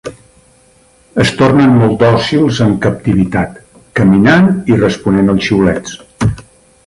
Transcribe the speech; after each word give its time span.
Es 1.23 1.33
tornen 1.41 1.75
molt 1.81 1.93
dòcils 2.03 2.61
en 2.67 2.73
captivitat, 2.87 3.61
caminant 3.99 4.49
i 4.75 4.79
responent 4.85 5.33
als 5.35 5.49
xiulets. 5.51 6.01